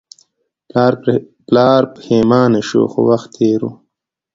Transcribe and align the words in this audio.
پلار 1.47 1.83
پښیمانه 1.93 2.61
شو 2.67 2.81
خو 2.91 2.99
وخت 3.09 3.29
تیر 3.35 3.61
و. 3.67 3.71